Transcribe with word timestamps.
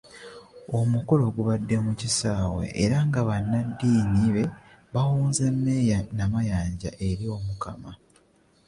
Omukolo 0.79 1.23
gubadde 1.35 1.75
ku 1.85 1.91
kisaawe 2.01 2.63
era 2.83 2.97
nga 3.07 3.21
bannaddiini 3.27 4.21
be 4.35 4.43
bawonze 4.93 5.43
Mmeeya 5.55 5.99
Namayanja 6.17 6.89
eri 7.07 7.25
Omukama. 7.37 7.91